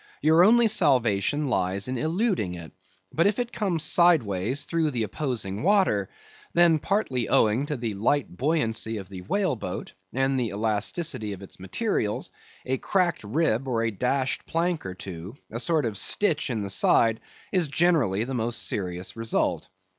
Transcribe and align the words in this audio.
Your 0.23 0.43
only 0.43 0.65
salvation 0.65 1.45
lies 1.47 1.87
in 1.87 1.95
eluding 1.95 2.55
it; 2.55 2.71
but 3.13 3.27
if 3.27 3.37
it 3.37 3.53
comes 3.53 3.83
sideways 3.83 4.65
through 4.65 4.89
the 4.89 5.03
opposing 5.03 5.61
water, 5.61 6.09
then 6.53 6.79
partly 6.79 7.29
owing 7.29 7.67
to 7.67 7.77
the 7.77 7.93
light 7.93 8.35
buoyancy 8.35 8.97
of 8.97 9.09
the 9.09 9.21
whale 9.21 9.55
boat, 9.55 9.93
and 10.11 10.39
the 10.39 10.47
elasticity 10.49 11.33
of 11.33 11.43
its 11.43 11.59
materials, 11.59 12.31
a 12.65 12.79
cracked 12.79 13.23
rib 13.23 13.67
or 13.67 13.83
a 13.83 13.91
dashed 13.91 14.47
plank 14.47 14.87
or 14.87 14.95
two, 14.95 15.35
a 15.51 15.59
sort 15.59 15.85
of 15.85 15.95
stitch 15.99 16.49
in 16.49 16.63
the 16.63 16.71
side, 16.71 17.19
is 17.51 17.67
generally 17.67 18.23
the 18.23 18.33
most 18.33 18.63
serious 18.67 19.15
result. 19.15 19.69